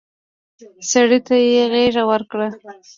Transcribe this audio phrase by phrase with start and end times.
[0.91, 2.47] سړي ته يې غېږ ورکړه.